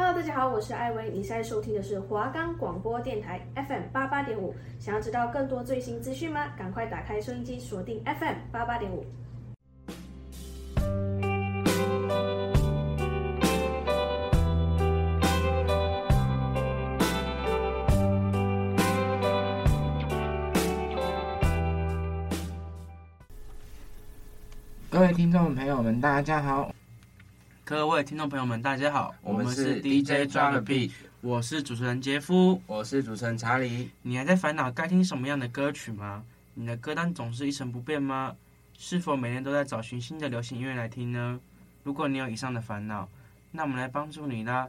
[0.00, 4.54] Hello，大家好，我是艾薇，你现在收听的是华冈广播电台 FM 八八点五。
[4.78, 6.52] 想要知道更多最新资讯吗？
[6.56, 9.04] 赶快打开收音机，锁定 FM 八八点五。
[24.88, 26.70] 各位听众朋友们，大家好。
[27.68, 30.90] 各位听众朋友们，大家好，我们是 DJ the Beat，
[31.20, 33.90] 我是主持人杰夫，我是主持人查理。
[34.00, 36.24] 你还在烦恼该听什么样的歌曲吗？
[36.54, 38.34] 你的歌单总是一成不变吗？
[38.78, 41.38] 是否每天都在找寻新的流行音乐来听呢？
[41.82, 43.06] 如果你有以上的烦恼，
[43.50, 44.66] 那我们来帮助你啦。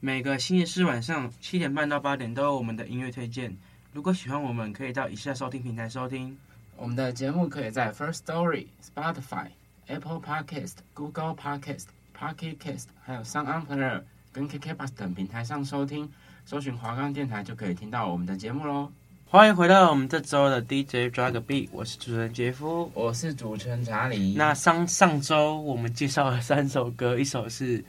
[0.00, 3.54] 每个星期四晚上七点半到八点都有我们的音乐推荐。
[3.92, 6.34] 如果喜欢我们，可以到以下收听平台收听。
[6.78, 9.48] 我们的节目可以在 First Story、Spotify、
[9.88, 11.84] Apple Podcast、Google Podcast。
[12.20, 16.06] Pocket Cast，还有 SoundOn 跟 KKBOX 等平台上收听，
[16.44, 18.92] 搜寻华冈电台就可以听到我们的节目喽。
[19.24, 24.34] 欢迎回到我们这周的 DJ Drag Beat，我是主持人杰夫，我是主持人查理。
[24.34, 27.82] 那上上周我们介绍了三首歌，一首是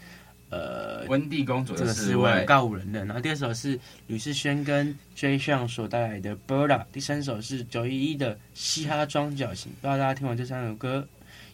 [0.50, 9.74] 呃温蒂公主的侍卫告五人的，然后第二首是吕世轩跟 Jay Sean 所带来的 Birda，第三首是九一一的嘻哈装脚型。
[9.82, 11.06] 不知道大家听完这三首歌，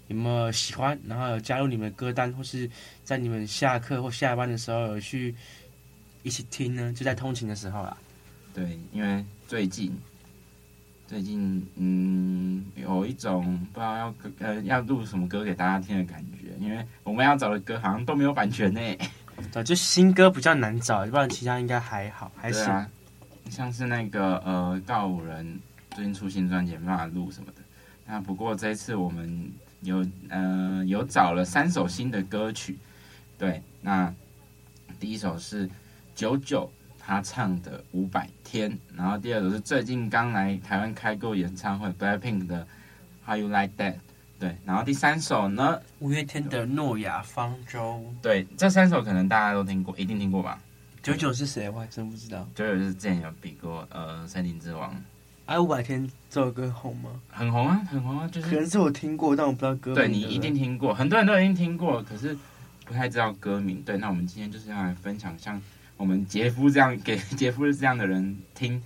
[0.08, 0.98] 有没有喜欢？
[1.06, 2.70] 然后有加入你们的歌单，或是
[3.04, 5.36] 在你们下课或下班的时候有去
[6.24, 6.94] 一起听呢？
[6.94, 7.98] 就在通勤的时候啦。
[8.54, 9.94] 对，因为最近
[11.06, 18.80] 最近嗯，有一种不知道要呃要录什么歌给大家听的感觉，因为我们要找的歌好像都没有版权呢。
[19.52, 22.90] 对，就新歌比较难找，不然其他应该还好，还行啊，
[23.50, 25.60] 像是那个呃告五人
[25.96, 27.62] 最近出新专辑，没办法录什么的。
[28.06, 29.52] 那不过这一次我们。
[29.82, 32.78] 有呃有找了三首新的歌曲，
[33.38, 34.14] 对，那
[35.00, 35.70] 第一首是
[36.16, 42.68] 九九他唱的五百天，然后第二首是最近刚来台湾开过演唱会 Blackpink 的
[43.26, 43.96] How You Like That，
[44.40, 50.60] 对，然后第三首呢五月天的诺亚方舟，对，这三首可能大家都听过，一定听过吧？
[51.04, 51.70] 九九是谁？
[51.70, 52.46] 我还真不知道。
[52.54, 54.94] 九九是之前有比过呃森林之王。
[55.48, 57.10] 哎，五百天这首歌红吗？
[57.30, 58.50] 很红啊，很红啊，就是。
[58.50, 59.96] 可能是我听过，但我不知道歌名。
[59.96, 62.38] 对，你一定听过，很多人都已经听过，可是
[62.84, 63.82] 不太知道歌名。
[63.82, 65.60] 对，那我们今天就是要来分享，像
[65.96, 68.84] 我们杰夫这样，给 杰夫是这样的人听，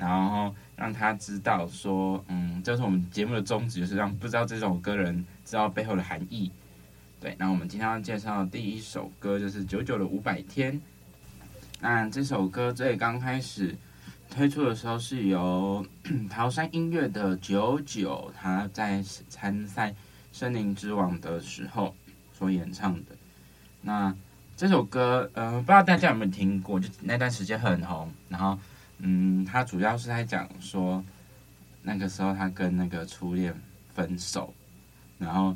[0.00, 6.50] 然后让他知道说，嗯，这是我们节目的宗旨，就是让不知道这首歌人知道背后的含义。
[7.20, 10.80] 对，那我们今天要介绍的第一首歌就是九九的五百天。
[11.78, 13.76] 那这首歌最刚开始。
[14.30, 15.84] 推出的时候是由
[16.30, 19.90] 桃山音乐的九九，他在参赛
[20.32, 21.94] 《森林之王》的时候
[22.32, 23.16] 所演唱的。
[23.82, 24.14] 那
[24.56, 26.78] 这首歌，嗯、不知道大家有没有听过？
[26.78, 28.10] 就那段时间很红。
[28.28, 28.58] 然后，
[28.98, 31.04] 嗯，他主要是在讲说，
[31.82, 33.54] 那个时候他跟那个初恋
[33.94, 34.54] 分手，
[35.18, 35.54] 然后。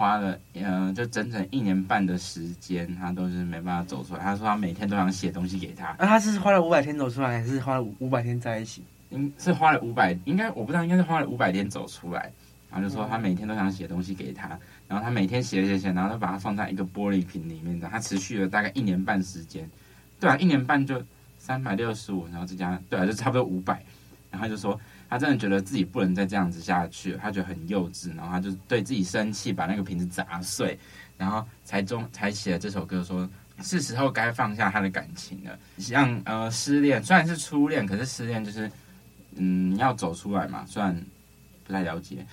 [0.00, 4.20] 花了嗯，就整整一年半的时间，他都是没办法走出来。
[4.20, 5.94] 他说他每天都想写东西给他。
[5.98, 8.82] 那、啊、他是花了五百天走出来，还是花了五百天在一起？
[9.10, 12.32] 应是花了五百，应该我不知道，应该是花了五百天走出来。
[12.70, 17.86] 然后就说他每天都想写东西给他，然后他每天写写写，然后他把它放在一个玻璃瓶里面的。
[17.86, 19.68] 他持续了大概一年半时间。
[20.18, 21.02] 对啊，一年半就
[21.36, 23.84] 三百六十五，然后再加对啊，就差不多五百。
[24.30, 24.80] 然后他就说。
[25.12, 30.78] 他真的觉得自己不能再这样子下去，他觉得很幼稚，然后他就对自己生气，把那个瓶子砸碎，
[31.18, 33.28] 然后才中才写了这首歌，说
[33.60, 35.58] 是时候该放下他的感情了。
[35.78, 38.70] 像呃失恋，虽然是初恋，可是失恋就是
[39.34, 40.64] 嗯要走出来嘛。
[40.64, 40.96] 虽然
[41.64, 42.24] 不太了解，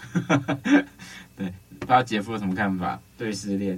[1.36, 3.02] 对，不知道杰夫有什么看法？
[3.18, 3.76] 对失恋？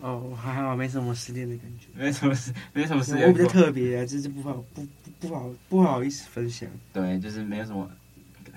[0.00, 3.28] 哦，还好，没什么失恋的感觉，没什么失，没什么失恋。
[3.28, 6.68] 我比较特别啊，就是不好不不不好不好意思分享。
[6.92, 7.90] 对，就是没有什么。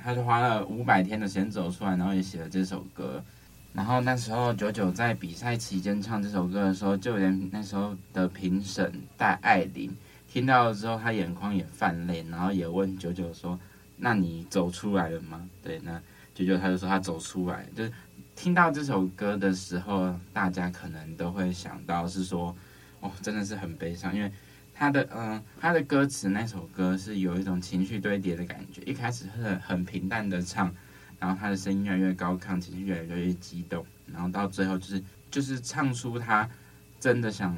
[0.01, 3.23] 他就花了五百天的时间走出来，然后也写了这首歌。
[3.71, 9.89] 然后那时候九九在比赛期间唱这首歌的时候，就连那时候的评审戴爱玲
[10.29, 13.57] 听到了之后，他眼眶也泛泪，然后也问九九说
[13.95, 16.01] ：“那你走出来了吗？”对，那
[16.35, 17.65] 九九他就说他走出来。
[17.73, 17.91] 就是
[18.43, 22.53] 听到这首歌的时候，大家可能都会想到是说
[22.99, 24.29] ：“哦，真的是很悲伤，因为。”
[24.75, 28.81] 他的嗯，他的歌词那首歌是有一种情绪堆叠的感觉。
[28.81, 30.73] 一开始是很平淡的唱，
[31.19, 36.49] 然后他的声音越来越高亢，情绪越来越激动，然后到最后就是就是唱出他
[36.99, 37.55] 真的想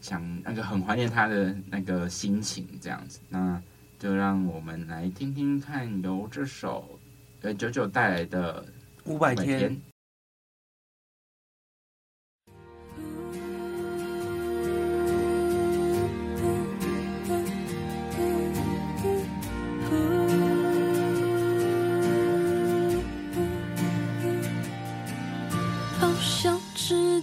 [0.00, 3.20] 想那个很怀念他的那个心情这样子。
[3.28, 3.60] 那
[3.98, 6.98] 就让我们来听听看，由这首
[7.42, 8.64] 呃九九带来的
[9.04, 9.78] 五百天。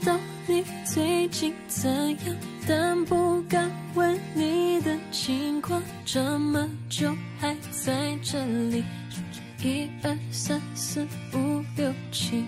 [0.06, 0.18] 到
[0.48, 1.90] 你最近怎
[2.25, 2.36] 样
[2.68, 12.44] 但不敢问你的情况这么久还在这里数着一二三四五六七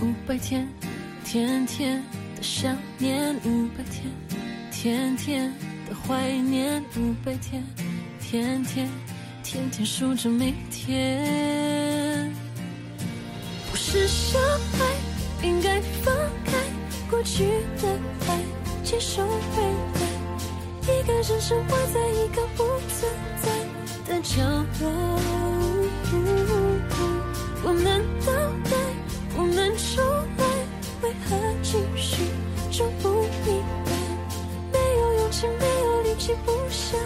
[0.00, 0.66] 五百天
[1.24, 2.02] 天天
[2.36, 4.12] 的想念五百天
[4.70, 5.52] 天天
[5.88, 7.62] 的怀念五百天
[8.20, 8.88] 天天
[9.42, 12.32] 天天数着每天
[13.70, 14.40] 不是相
[14.80, 15.08] 爱
[15.42, 16.14] 应该放
[16.44, 16.57] 开。
[17.10, 17.44] 过去
[17.80, 17.88] 的
[18.28, 18.38] 爱，
[18.84, 19.62] 接受未
[19.94, 20.00] 来，
[20.92, 23.10] 一个人生活在一个不存
[23.42, 23.48] 在
[24.06, 24.42] 的角
[24.80, 25.18] 落。
[27.60, 28.32] 不能倒
[28.64, 28.70] 带，
[29.34, 30.04] 不能重
[30.38, 30.44] 来，
[31.02, 32.22] 为何继续
[32.70, 33.08] 就不
[33.44, 33.92] 明白？
[34.72, 36.98] 没有勇气，没有力气，不想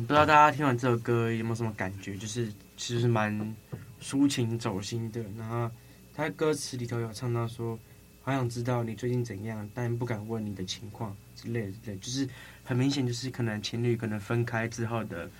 [0.00, 2.16] 不知道大家听完这首歌有没有什么感觉？
[2.16, 3.54] 就是其实蛮
[4.02, 5.22] 抒情走心的。
[5.38, 5.70] 然后
[6.14, 7.78] 他歌词里头有唱到说
[8.22, 12.28] ：“好想知道你最近怎样，但不敢问你的情况之类的。”就是
[12.64, 15.30] 很明显，就是可能情侣可能分开之后的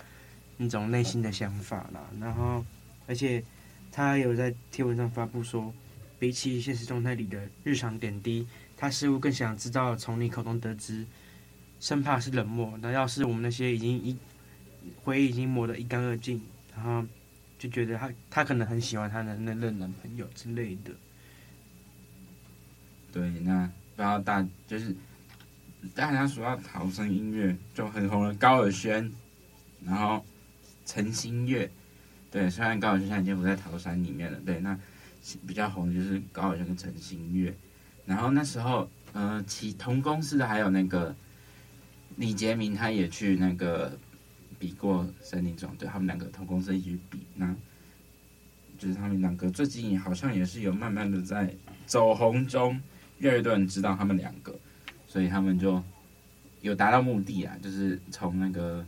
[0.57, 2.01] 那种内心的想法啦。
[2.21, 2.65] 然后，
[3.07, 3.43] 而且
[3.91, 5.73] 他有在贴文上发布说，
[6.19, 8.47] 比起现实状态里的日常点滴，
[8.77, 11.05] 他似乎更想知道从你口中得知，
[11.81, 12.79] 生怕是冷漠。
[12.81, 14.17] 那要是我们那些已经一
[15.03, 16.41] 回忆已经抹得一干二净，
[16.75, 17.05] 然后
[17.59, 20.93] 就觉得他他可能很喜欢他的那任男朋友之类的。
[23.13, 24.95] 对，那不知道大就是
[25.95, 29.11] 大家说到逃生音乐就很红的高尔宣，
[29.85, 30.25] 然后
[30.85, 31.71] 陈星月，
[32.31, 34.79] 对，虽然高尔宣现在已经不在桃山里面了，对，那
[35.47, 37.55] 比较红的就是高尔宣跟陈星月，
[38.07, 41.15] 然后那时候呃，其同公司的还有那个
[42.17, 43.99] 李杰明，他也去那个。
[44.65, 47.55] 比过森林之王，对他们两个同公司一起比，那
[48.79, 51.55] 就是他们两个最近好像也是有慢慢的在
[51.85, 52.81] 走红中，
[53.19, 54.59] 越来越多人知道他们两个，
[55.07, 55.83] 所以他们就
[56.63, 58.83] 有达到目的啊，就是从那个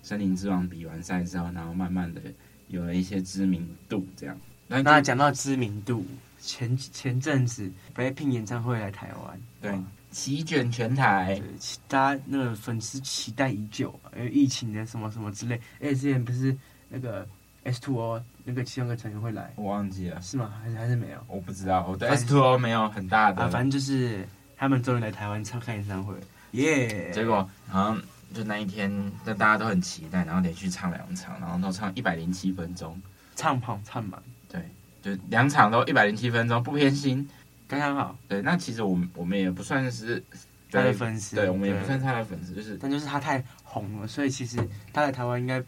[0.00, 2.20] 森林之王比完赛之后，然后慢慢的
[2.68, 4.38] 有了一些知名度，这样。
[4.68, 6.06] 那那讲到知名度，
[6.38, 9.72] 前前阵子 BLACKPINK 演唱会来台湾，对，
[10.10, 11.52] 席卷全台，对，
[11.88, 15.60] 大家那个粉丝期待已久，因为疫情的什么什么之类。
[15.80, 16.56] 哎，之前不是
[16.88, 17.26] 那个
[17.64, 20.52] S Two O 那个其中一个成员会来，我忘记了，是吗？
[20.62, 21.24] 还是还是没有？
[21.28, 24.26] 我不知道，我对 S Two O 没有很大的，啊，反正就是
[24.56, 26.14] 他们终于来台湾唱开演唱会，
[26.52, 27.10] 耶！
[27.12, 28.02] 结果好像
[28.34, 28.90] 就那一天，
[29.24, 33.00] 就大家都很期待，然后连续唱两场，然后都唱一百零七分钟，
[33.36, 34.62] 唱跑唱满，对，
[35.02, 37.28] 就两场都一百零七分钟，不偏心，
[37.70, 38.18] 刚刚好。
[38.28, 40.22] 对，那其实我们我们也不算是
[40.70, 44.58] 他的粉丝，对，我们也不算是他的粉丝，就是，但就是他太红了，所以其实
[44.92, 45.66] 他在台湾应该就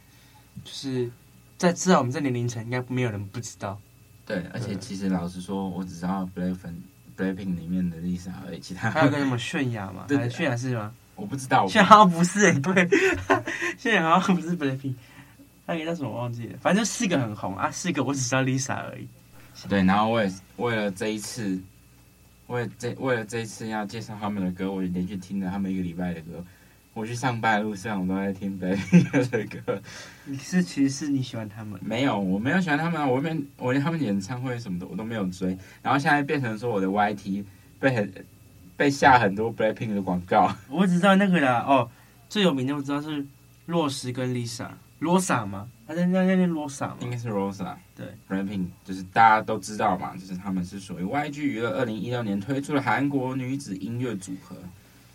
[0.67, 1.11] 是。
[1.59, 3.81] 在至少我们这年龄层应该没有人不知道。
[4.27, 6.83] 对，而且其实老实说，我只知道 Black 粉
[7.17, 10.05] Blackpink 里面的 Lisa 而已，其他还有个什么泫雅嘛？
[10.09, 10.93] 对，泫雅是吗？
[11.15, 12.89] 我不知道，泫雅好像不是哎，对，
[13.79, 14.95] 泫雅好像不是 Blackpink，
[15.67, 19.07] 那个叫什么我忘记了，反正就四个很红啊，四个我只知道 Lisa 而已。
[19.69, 21.63] 对，然后我也为了这一次，
[22.53, 26.45] 为了这为了这一次要介绍他们的歌，我就连续听了他们一个礼拜的歌。
[26.93, 29.83] 我去上班的路上，我都在听 BLACKPINK 的歌。
[30.27, 31.81] 你是其实是你喜欢他们？
[31.83, 33.11] 没有，我没有喜欢他们。
[33.11, 35.57] 我连我连他们演唱会什么的我都没有追。
[35.81, 37.43] 然后现在变成说我的 YT
[37.81, 38.13] 被很
[38.77, 40.55] 被下很多 BLACKPINK 的广告。
[40.69, 41.91] 我只知道那个啦，哦，
[42.29, 43.25] 最有名的我知道是
[43.65, 45.71] 洛斯跟 Lisa，Rosa 吗？
[45.93, 46.97] 他在那那那 Rosa 吗？
[47.01, 47.75] 应该是 Rosa。
[47.95, 54.57] 对，BLACKPINK 就是大家都知道嘛，就是他们是属于 YG 娱乐二零一六年推出的韩国女子音乐组合。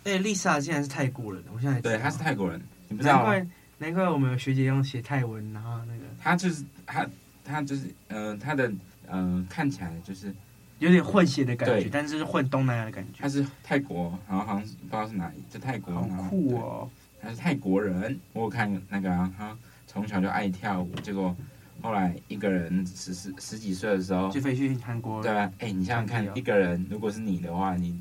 [0.04, 3.16] 哎，Lisa 竟然是泰国人，我现在对，她是泰国人，你不知道？
[3.16, 3.46] 难怪
[3.78, 7.04] 难怪我们有学姐用写泰文，然后那个她就是她，
[7.44, 8.70] 她就是呃，她的
[9.08, 10.32] 呃，看起来就是
[10.78, 13.18] 有点混血的感觉，但是是混东南亚的感觉。
[13.20, 15.92] 她是泰国，然后好像是不知道是哪里，就泰国。
[15.92, 16.88] 好酷哦！
[17.20, 19.56] 她是泰国人，我有看那个啊，她
[19.88, 21.36] 从小就爱跳舞，结果
[21.82, 25.20] 后来一个人十十十几岁的时候就飞去韩国。
[25.20, 28.00] 对啊，哎，你想想看，一个人如果是你的话，你。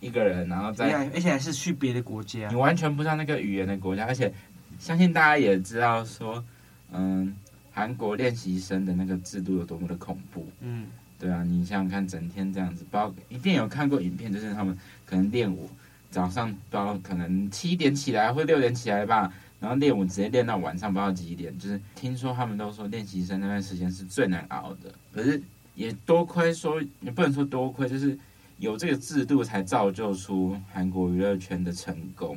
[0.00, 4.32] 一个人，然后在，而且还是去别的国家，你完全不知道那个语言的国家，而且
[4.78, 6.44] 相信大家也知道说，
[6.92, 7.34] 嗯，
[7.72, 10.86] 韩国练习生的那个制度有多么的恐怖，嗯，
[11.18, 15.68] 对啊，你想想看，整天这样子，包一定有看过影片，就是他们可能练舞，
[16.12, 25.42] 早上包可能七点起来或六点起来吧，然后练舞直接练到晚上不知道几点，就是听说他们都说练习生那段时间是最难熬的，可是
[25.74, 28.18] 也多亏说，也不能说多亏，就是。
[28.60, 32.36] 有这个制度，才造就出韩国娱乐圈的成功。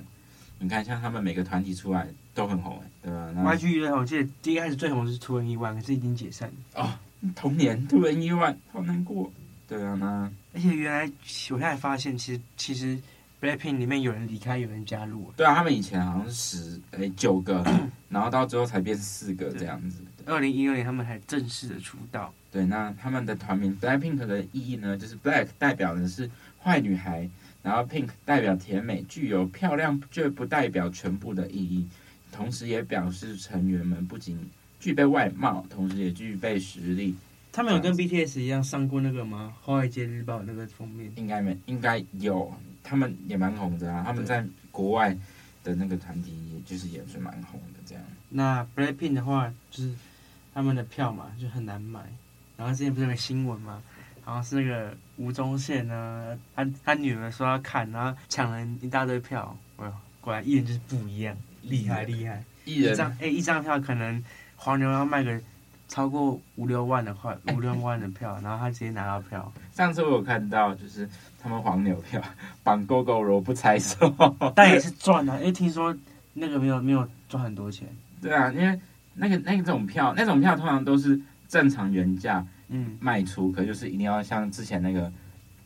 [0.60, 6.84] 你看，像他们每个团体出来都很红，对吧？YG 娱乐，我记得第一开始最红的是 2NE1，可是已经解散了。
[6.84, 6.94] 哦，
[7.36, 9.32] 童年 2NE1，好难过。
[9.68, 13.00] 对啊，那而且原来我现在发现，其实其实
[13.42, 15.34] BLACKPINK 里面有人离开，有人加入。
[15.36, 17.64] 对啊，他们以前好像是十哎九个，
[18.08, 20.04] 然后到最后才变四个这样子。
[20.28, 22.32] 二零一六年他们才正式的出道。
[22.52, 26.30] 对，那他们的团名 BLACKPINK 的意义呢，就是 Black 代表的是
[26.62, 27.28] 坏女孩，
[27.64, 31.88] 然后 Pink 代表甜美，具有漂亮却不代表全部的意义，
[32.32, 34.38] 同时也表示成员们不仅
[34.80, 37.16] 具备外貌，同时也具备实力。
[37.52, 39.54] 他们有跟 BTS 一样上过那个吗？
[39.66, 41.12] 《华尔街日报》那个封面？
[41.16, 42.54] 应该没，应该有。
[42.84, 45.16] 他们也蛮红的啊，他们在国外
[45.64, 48.04] 的那个团体，也就是也是蛮红的这样。
[48.30, 49.94] 那 BLACKPINK 的话，就是
[50.54, 52.02] 他们的票嘛，就很难买。
[52.58, 53.82] 然后之前不是有个新闻嘛？
[54.24, 59.58] 好像是那个吴宗宪呢，他他女儿说要看，然后抢了一大堆票。
[59.78, 62.44] 哇，果然艺人就是不一样，厉害厉害！
[62.64, 64.24] 一张哎，一张票可能
[64.56, 65.42] 黄牛要卖个
[65.88, 69.52] 超过五六万的话，五六万的票，然后他直接拿到票。
[69.74, 71.10] 上次我有看到，就是
[71.42, 72.22] 他们黄牛票
[72.64, 74.14] 绑狗狗肉不拆售，
[74.56, 75.38] 但也是赚啊！
[75.40, 75.96] 因为听说
[76.34, 77.88] 那个没有没有赚很多钱。
[78.22, 78.80] 对啊，因为
[79.16, 81.20] 那个那种票，那种票通常都是。
[81.52, 85.02] 正常原价，嗯，卖出，可就是一定要像之前那个，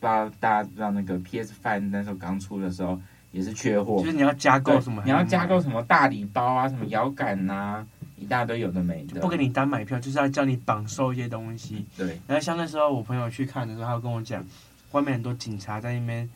[0.00, 7.86] 知道大家知道那个 PS Five 那时候刚出的时候也是缺货，就是你要加购什么，你要加购什么大礼包啊，什么摇杆呐，
[8.18, 11.86] 一大堆有的没的，不给你单买票，就是要叫你绑收一些东西。
[11.96, 14.44] 对，然后像那时候我朋友去看的时候，他跟我讲，
[14.92, 16.28] 外面很多警察在那边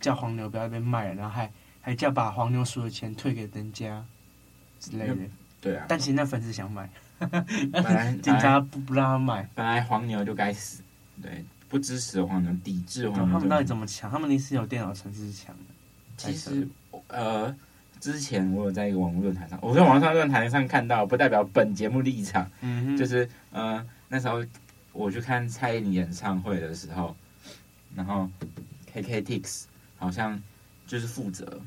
[0.00, 4.04] 叫黄牛不要在那边卖，然后还还叫把黄牛输的钱退给人家
[4.80, 5.16] 之类的。
[5.60, 6.88] 对啊，但其实那粉丝想买。
[7.18, 10.82] 本来 警察不不让他买，本来黄牛就该死，
[11.22, 13.32] 对，不支持黄牛，抵制黄牛。
[13.32, 14.10] 他们到底怎么抢？
[14.10, 15.62] 他们临时有电脑程式抢的。
[16.16, 16.68] 其实，
[17.06, 17.54] 呃，
[17.98, 22.50] 之前我有在一个网络论坛上，我在网上论坛上看到，不代表本节目立场。
[22.60, 24.44] 嗯哼，就是呃，那时候
[24.92, 27.16] 我去看蔡依林演唱会的时候，
[27.94, 28.28] 然后
[28.92, 29.64] KKTIX
[29.98, 30.40] 好像
[30.86, 31.60] 就是负责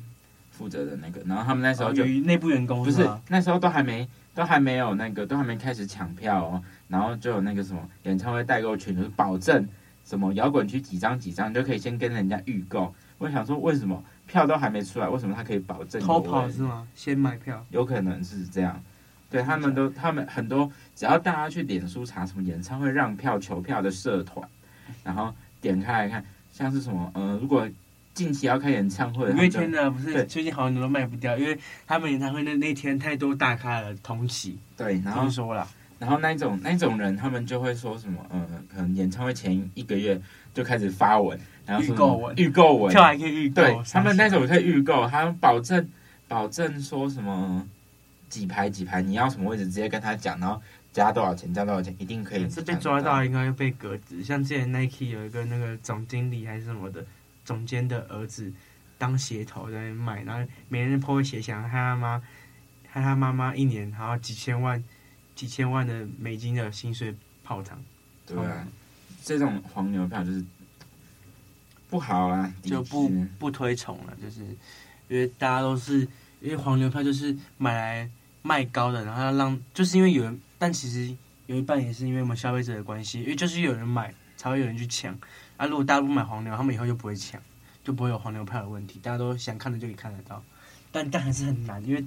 [0.50, 4.08] 负责的那个，然后他们那时候就内部员工不是那时候都还没。
[4.34, 9.66] 都还没有那个，都还没开始抢票哦，然后就有那个什么演唱会代购群，就是保证
[10.04, 12.94] 什么摇滚区几张几张，你就可以先跟人家预购。
[13.18, 16.00] 我想说，为什么票都还没出来，为什么他可以保证？
[16.00, 16.86] 偷跑是吗？
[16.94, 17.66] 先买票？
[17.70, 18.80] 有可能是这样。
[19.28, 24.48] 对，他们都，他们很多，只要大家去脸书查什么演唱会让票求票的社团，
[25.02, 27.68] 然后点开来看，像是什么，呃，如果
[28.14, 34.58] 近期要开演唱会，五月天的不是最近好多都卖不掉，因为他们演唱会那那天太多大咖了同期。
[34.76, 35.66] 对，然后说了，
[35.98, 40.20] 然后那种那种人，他们就会说什么，呃，可能演唱会前一个月
[40.52, 45.88] 就开始发文，然后预购文，预购文，票还可以预购，对，他们那种可以预购，他们保证
[46.26, 47.66] 保证说什么。
[48.28, 50.60] 几排几排，你要什么位置直接跟他讲，然后
[50.98, 52.50] 加多少钱，加多少钱，一定可以。
[52.50, 54.24] 是被抓到应该会被革职。
[54.24, 57.04] 像之前 Nike 有一个那个总经理还是什么的
[57.44, 58.52] 总监的儿子
[58.98, 62.20] 当鞋头在那卖，然后每人 po 鞋想害他妈，
[62.90, 64.82] 害他妈妈一年然后 几千万
[65.36, 67.14] 几千万的美金的薪水
[67.44, 67.80] 泡汤。
[68.26, 68.66] 对啊，
[69.22, 70.44] 这种黄牛票就是
[71.88, 74.40] 不好啊，就不不推崇了，就是
[75.08, 76.00] 因为大家都是
[76.40, 78.10] 因为黄牛票就是买来。
[78.40, 85.16] 卖高的，然后要让，就是因为有人，但其实有一半也是因为我们消费者的关系，因为就是有人买，才会有人去抢。
[85.56, 87.40] 啊，如果大家不买黄牛，他们以后就不会抢，
[87.84, 90.42] 就不会有黄牛票的问题，大家都想看的就可以看得到。
[90.90, 92.00] 但但还是很难，因为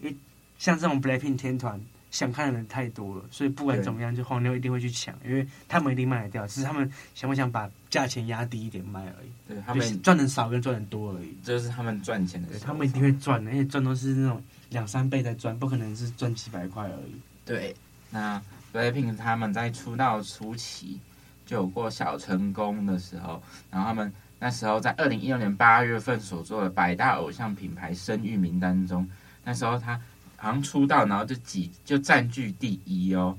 [0.00, 0.16] 因为
[0.58, 9.30] 像这种 Blackpink 天团，想看的人太多了，所以不管怎么样，就黄牛一定会去抢，因为他们一定卖得掉，只是他们想不想把价钱压低一点卖而已。
[9.48, 12.58] 对，他们赚的少跟赚的多而已，这是他们赚钱的。
[12.58, 14.42] 他们一定会赚的，而且赚都是那种。
[14.70, 17.20] 两三倍在赚，不可能是赚几百块而已。
[17.44, 17.74] 对，
[18.10, 18.40] 那
[18.72, 21.00] BLACKPINK 他们在出道初期
[21.44, 29.08] 就有过小成功的时候，然后他们那时候在二零一六年八月份所做的百大偶像品牌声誉名单中，
[29.44, 30.00] 那时候他
[30.36, 33.36] 好像出道，然后就几就占据第一哦。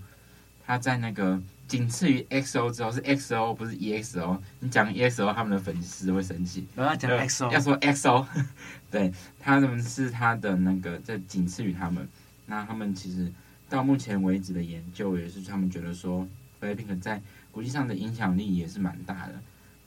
[0.65, 6.65] 他在那个仅次于 XO 之后是 XO 不是 EXO，你讲 EXO 他们的粉丝会生气。
[6.75, 8.25] 我要讲 XO，要说 XO。
[8.89, 12.07] 对，他们是他的那个，在仅次于他们。
[12.45, 13.29] 那他们其实
[13.73, 16.27] 到目前为止的研究也是，他们觉得说
[16.61, 17.19] ，BLACKPINK 在
[17.51, 19.33] 国际上的影响力也是蛮大的。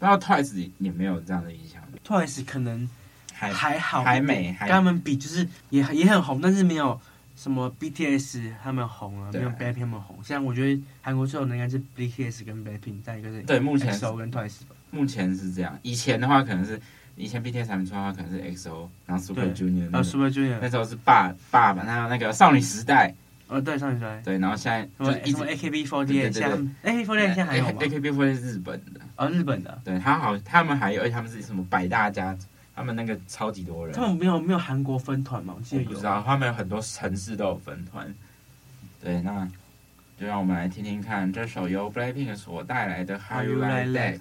[0.01, 2.01] 不知道 Twice 也没有这样的影响力。
[2.05, 2.90] Twice 可能
[3.33, 7.01] 还还好，还美，跟他们比就是也也很红，但是没有
[7.37, 10.16] 什么 BTS 他们红啊，没有 BLACKPINK 他们红。
[10.25, 14.75] 现在我觉得韩国最红的应该是 BTS 跟 BLACKPINK，再一个是对目前 XO 跟 Twice 吧。
[14.90, 16.81] 目前是这样，以前的话可能是。
[17.18, 23.14] 以前 BTS 还没出的话，可能是 XO，然后 Super Junior，啊 Super Junior，那时候是爸爸爸，那那个少女时代，
[23.48, 35.54] 哦对少女时代，对，然后现在就一直 AKB48，现在 AKB48 现在还有吗？AKB48 是日本的，哦日本的，对他好，他们还有，而且他们是什么百大家族，他们那个超级多人，他们没有没有韩国分团吗？
[35.56, 38.12] 我记得有，不知道，他们有很多城市都有分团，
[39.00, 39.48] 对，那
[40.18, 44.20] 就让我们来听听看这首由 BLACKPINK 所带来的 How You Like That。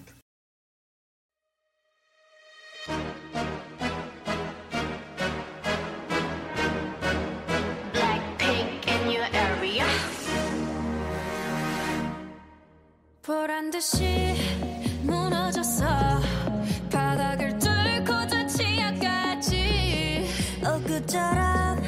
[13.26, 14.36] 보란 듯이
[15.02, 15.84] 무너졌어.
[16.92, 20.28] 바닥을 뚫고 저 치아까지.
[20.62, 21.82] 엊그처럼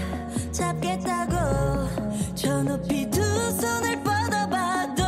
[0.51, 1.95] 잡겠다고
[2.35, 3.23] 저 높이 두
[3.53, 5.05] 손을 뻗어봐도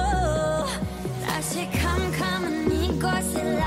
[1.26, 3.60] 다시 캄캄한 이곳을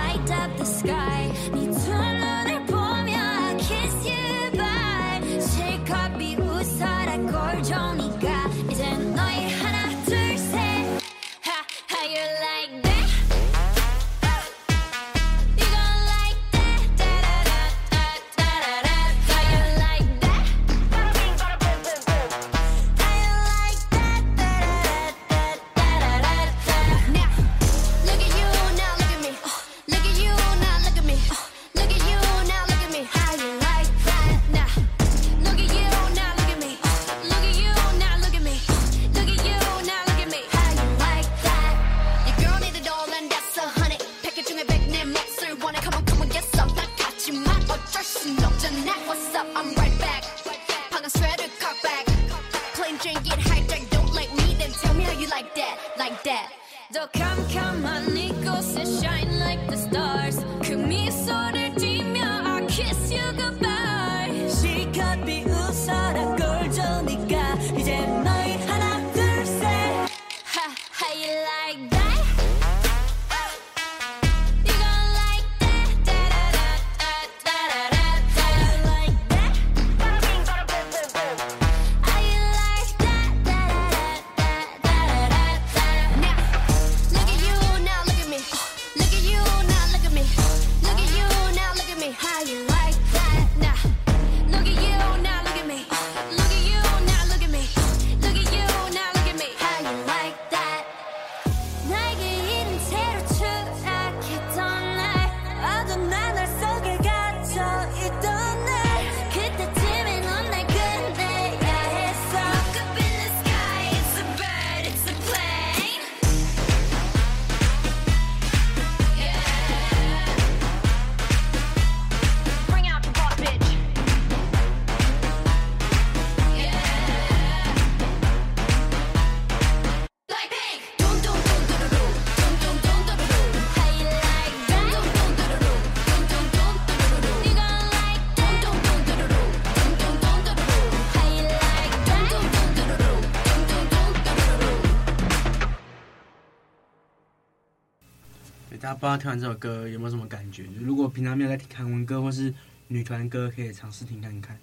[149.13, 150.65] 道听完这首歌有没有什么感觉？
[150.79, 152.51] 如果平常没有在听韩文歌或是
[152.87, 154.57] 女团歌，可以尝试听看看。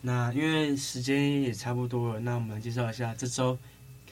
[0.00, 3.58] 那因为时间也差不多了，那我们来介绍一下这周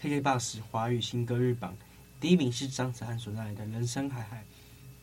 [0.01, 1.75] KKBOX 华语新歌日榜。
[2.21, 4.37] 第一名是张子涵所带来的《人生海海》，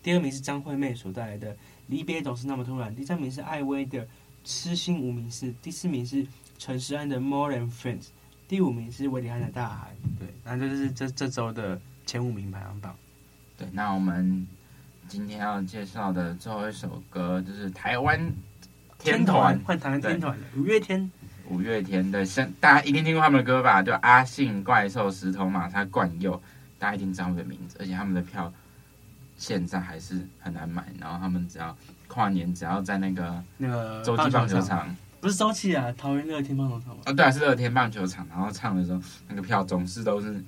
[0.04, 1.52] 第二名是张惠妹所带来的
[1.88, 4.06] 《离别总是那么突然》，第三名是艾薇的
[4.44, 6.24] 《痴心无名氏》，第四名是
[6.60, 8.04] 陈势安的《More Than Friends》，
[8.48, 9.96] 第五名是韦礼安的《大海》。
[10.20, 12.96] 对，那这就是这这周的前五名排行榜。
[13.58, 14.48] 对，那我们
[15.08, 18.20] 今天要介绍的最后一首歌就是台湾
[19.00, 21.10] 天团，换台湾天团了，五月天。
[21.50, 23.82] 五月天的，像大家一定听过他们的歌吧？
[23.82, 26.39] 就阿信、怪兽、石头马、他冠佑。
[26.78, 28.52] 大家一定知道他们的名字，而且他们的票
[29.38, 30.86] 现在还是很难买。
[31.00, 31.76] 然后他们只要
[32.08, 38.28] 跨年，只要在那个那个洲际棒球场，不是洲际啊，桃园乐天棒球场啊，对啊，是乐天棒球场。
[38.28, 40.43] 然后唱的时候，那个票总是都是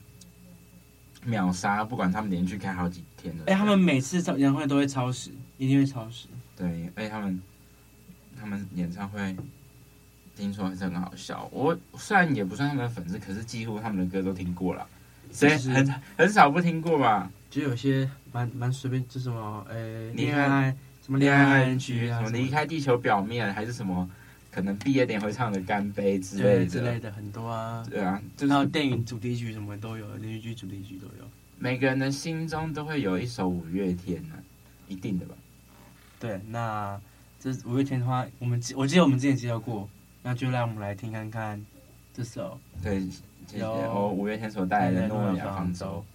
[1.23, 3.03] 秒杀，不管他们连续开好几
[3.45, 6.27] 哎，他们每次演唱会都会超时，一定会超时。
[6.55, 7.41] 对，而且他们
[8.39, 9.35] 他们演唱会
[10.35, 11.47] 听说还是很好笑。
[11.51, 14.87] 我虽然也不算他们的粉丝，可是几乎他们的歌都听过了。
[15.31, 17.31] 所以很很少不听过吧？
[17.51, 19.75] 就有些蛮蛮随便，就什么哎，
[20.15, 24.09] 恋爱什么恋爱曲，什么离开地球表面，还是什么
[24.51, 27.85] 可能毕业典礼会唱的干杯之类的之类的很多啊。
[27.89, 31.29] 对啊，然后电影主题曲什么都有，连续剧主题曲都有。
[31.59, 34.35] 每个人的心中都会有一首五月天呢，
[34.87, 35.35] 一定的吧？
[36.19, 36.99] 对，那
[37.39, 39.87] 这五月天的话，我们我记得我们之前介绍过，
[40.23, 41.63] 那就让我们来听看看
[42.13, 42.59] 这首。
[42.81, 43.07] 对。
[43.55, 46.05] 由五月天所带来的《诺亚方舟》。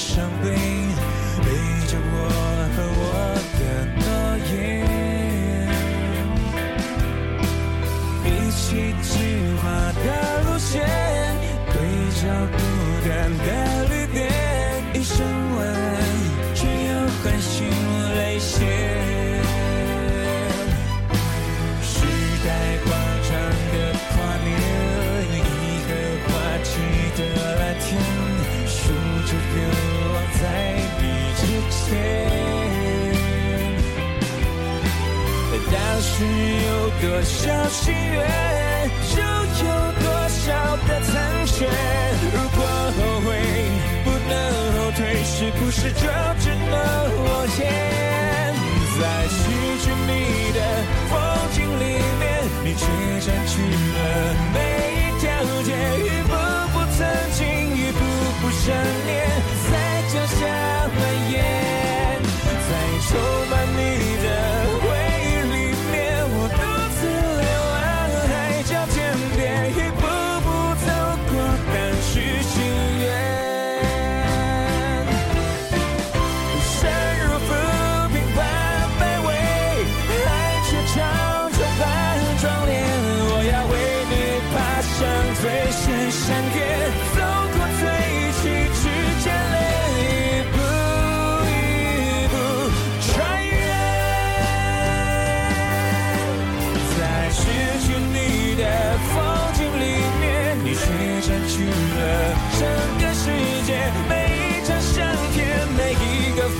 [0.00, 1.46] 伤悲背
[1.86, 2.16] 着我
[2.74, 3.04] 和我
[3.58, 3.60] 的
[4.00, 4.02] 诺
[4.50, 4.56] 言
[8.24, 8.60] 一起
[9.02, 9.12] 计
[9.60, 9.62] 划
[10.02, 10.06] 的
[10.44, 10.72] 路线
[11.66, 11.76] 对
[12.22, 12.58] 照孤
[13.06, 13.08] 单
[13.46, 13.69] 的
[36.20, 39.70] 只有多少心愿就有
[40.02, 41.64] 多少的残缺。
[42.34, 42.60] 如果
[42.92, 43.28] 后悔
[44.04, 44.36] 不能
[44.76, 46.06] 后退是不是就
[46.40, 46.76] 只能
[47.24, 47.58] 往前
[49.00, 49.38] 在失
[49.80, 50.60] 去你的
[51.08, 51.16] 风
[51.52, 51.84] 景里
[52.20, 52.22] 面
[52.64, 52.84] 你却
[53.26, 53.56] 占据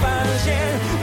[0.00, 0.99] 发现。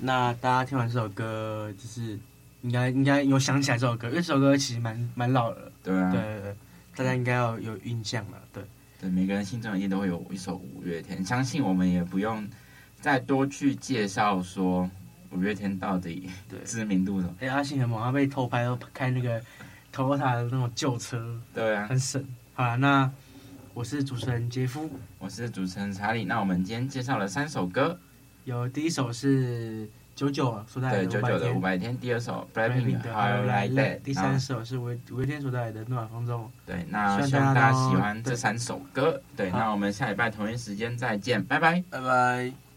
[0.00, 2.16] 那大家听完这首歌，就是
[2.62, 5.72] 应该应该有想起来这首歌，因为这首歌其实蛮蛮老了。
[5.82, 6.56] 对啊，对对对，
[6.94, 8.38] 大家应该要有印象了。
[8.52, 8.62] 对
[9.00, 12.48] 对，每个人心中一定都会有一首五月天，相信我们也不用
[13.00, 14.88] 再多去介绍说
[15.30, 16.30] 五月天到底
[16.64, 17.28] 知名度的。
[17.40, 19.42] 哎，阿信很猛，他被偷拍，都开那个
[19.92, 21.40] Toyota 的那种旧车。
[21.52, 22.24] 对啊，很省。
[22.54, 23.10] 好了，那
[23.74, 26.24] 我是主持人杰夫，我是主持人查理。
[26.24, 27.98] 那我们今天介绍了三首歌。
[28.48, 36.50] 有第一首是九九所带来的对九九的五百天，第二首 Blackpink 的 How You Like That，第三首是五五月天所带来的诺亚方舟。
[36.64, 39.20] 对，那希望大家喜欢这三首歌。
[39.36, 42.67] 对，那我们下礼拜同一时间再见，拜拜，拜拜。